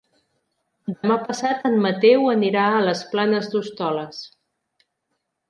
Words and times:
Demà 0.93 1.17
passat 1.27 1.67
en 1.69 1.77
Mateu 1.83 2.25
anirà 2.31 2.65
a 2.71 2.81
les 2.87 3.05
Planes 3.13 3.53
d'Hostoles. 3.53 4.25